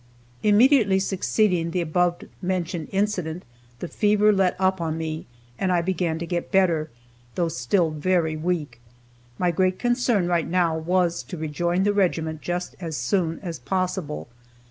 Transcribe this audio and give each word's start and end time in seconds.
Immediately 0.41 0.97
succeeding 0.97 1.69
the 1.69 1.81
above 1.81 2.23
mentioned 2.41 2.87
incident, 2.91 3.43
the 3.77 3.87
fever 3.87 4.33
let 4.33 4.55
up 4.59 4.81
on 4.81 4.97
me, 4.97 5.27
and 5.59 5.71
I 5.71 5.83
began 5.83 6.17
to 6.17 6.25
get 6.25 6.51
better, 6.51 6.89
though 7.35 7.49
still 7.49 7.91
very 7.91 8.35
weak. 8.35 8.81
My 9.37 9.51
great 9.51 9.77
concern, 9.77 10.25
right 10.25 10.47
now, 10.47 10.75
was 10.75 11.21
to 11.25 11.37
rejoin 11.37 11.83
the 11.83 11.93
regiment 11.93 12.41
just 12.41 12.75
as 12.79 12.97
soon 12.97 13.37
as 13.43 13.59
possible. 13.59 14.27